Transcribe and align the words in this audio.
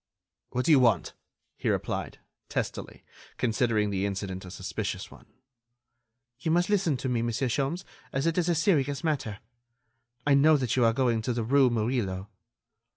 "What 0.49 0.65
do 0.65 0.71
you 0.71 0.79
want?" 0.79 1.13
he 1.57 1.69
replied, 1.69 2.17
testily, 2.49 3.03
considering 3.37 3.91
the 3.91 4.07
incident 4.07 4.43
a 4.45 4.49
suspicious 4.49 5.11
one. 5.11 5.27
"You 6.39 6.49
must 6.49 6.71
listen 6.71 6.97
to 6.97 7.07
me, 7.07 7.21
Monsieur 7.21 7.47
Sholmes, 7.47 7.83
as 8.11 8.25
it 8.25 8.35
is 8.35 8.49
a 8.49 8.55
serious 8.55 9.03
matter. 9.03 9.37
I 10.25 10.33
know 10.33 10.57
that 10.57 10.75
you 10.75 10.83
are 10.85 10.93
going 10.93 11.21
to 11.21 11.33
the 11.33 11.43
rue 11.43 11.69
Murillo." 11.69 12.29